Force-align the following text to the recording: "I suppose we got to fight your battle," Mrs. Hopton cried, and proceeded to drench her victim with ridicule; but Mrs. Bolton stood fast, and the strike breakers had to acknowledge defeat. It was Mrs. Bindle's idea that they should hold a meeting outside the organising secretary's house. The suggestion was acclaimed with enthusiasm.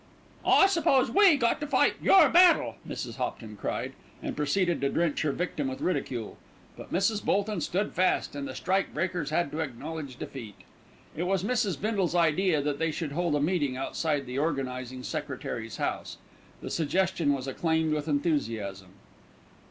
"I 0.43 0.65
suppose 0.65 1.11
we 1.11 1.37
got 1.37 1.59
to 1.59 1.67
fight 1.67 1.93
your 2.01 2.27
battle," 2.27 2.77
Mrs. 2.87 3.17
Hopton 3.17 3.55
cried, 3.55 3.93
and 4.23 4.35
proceeded 4.35 4.81
to 4.81 4.89
drench 4.89 5.21
her 5.21 5.31
victim 5.31 5.67
with 5.67 5.79
ridicule; 5.79 6.37
but 6.75 6.91
Mrs. 6.91 7.23
Bolton 7.23 7.61
stood 7.61 7.93
fast, 7.93 8.35
and 8.35 8.47
the 8.47 8.55
strike 8.55 8.95
breakers 8.95 9.29
had 9.29 9.51
to 9.51 9.59
acknowledge 9.59 10.17
defeat. 10.17 10.55
It 11.15 11.27
was 11.27 11.43
Mrs. 11.43 11.79
Bindle's 11.79 12.15
idea 12.15 12.63
that 12.63 12.79
they 12.79 12.89
should 12.89 13.11
hold 13.11 13.35
a 13.35 13.39
meeting 13.39 13.77
outside 13.77 14.25
the 14.25 14.39
organising 14.39 15.03
secretary's 15.03 15.77
house. 15.77 16.17
The 16.61 16.71
suggestion 16.71 17.31
was 17.31 17.45
acclaimed 17.47 17.93
with 17.93 18.07
enthusiasm. 18.07 18.89